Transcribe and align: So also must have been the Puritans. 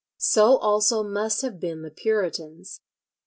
So 0.17 0.57
also 0.57 1.03
must 1.03 1.43
have 1.43 1.59
been 1.59 1.83
the 1.83 1.91
Puritans. 1.91 2.81